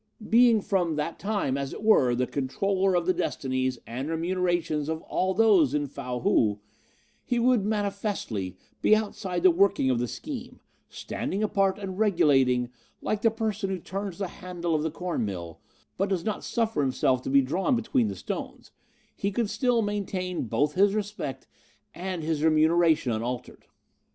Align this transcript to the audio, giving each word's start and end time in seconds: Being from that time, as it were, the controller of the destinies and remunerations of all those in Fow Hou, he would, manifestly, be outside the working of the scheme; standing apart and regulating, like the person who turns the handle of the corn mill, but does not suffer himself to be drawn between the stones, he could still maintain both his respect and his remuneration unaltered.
Being 0.31 0.61
from 0.61 0.95
that 0.95 1.19
time, 1.19 1.59
as 1.59 1.73
it 1.73 1.83
were, 1.83 2.15
the 2.15 2.25
controller 2.25 2.95
of 2.95 3.05
the 3.05 3.13
destinies 3.13 3.77
and 3.85 4.09
remunerations 4.09 4.89
of 4.89 5.03
all 5.03 5.35
those 5.35 5.75
in 5.75 5.85
Fow 5.85 6.21
Hou, 6.21 6.59
he 7.23 7.37
would, 7.37 7.63
manifestly, 7.63 8.57
be 8.81 8.95
outside 8.95 9.43
the 9.43 9.51
working 9.51 9.91
of 9.91 9.99
the 9.99 10.07
scheme; 10.07 10.59
standing 10.89 11.43
apart 11.43 11.77
and 11.77 11.99
regulating, 11.99 12.71
like 12.99 13.21
the 13.21 13.29
person 13.29 13.69
who 13.69 13.77
turns 13.77 14.17
the 14.17 14.27
handle 14.27 14.73
of 14.73 14.81
the 14.81 14.89
corn 14.89 15.23
mill, 15.23 15.59
but 15.97 16.09
does 16.09 16.25
not 16.25 16.43
suffer 16.43 16.81
himself 16.81 17.21
to 17.21 17.29
be 17.29 17.43
drawn 17.43 17.75
between 17.75 18.07
the 18.07 18.15
stones, 18.15 18.71
he 19.15 19.29
could 19.31 19.51
still 19.51 19.83
maintain 19.83 20.47
both 20.47 20.73
his 20.73 20.95
respect 20.95 21.45
and 21.93 22.23
his 22.23 22.41
remuneration 22.43 23.11
unaltered. 23.11 23.65